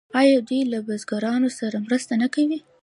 آیا 0.19 0.37
دوی 0.47 0.61
له 0.71 0.79
بزګرانو 0.87 1.49
سره 1.59 1.77
مرسته 1.85 2.13
نه 2.21 2.27
کوي؟ 2.33 2.59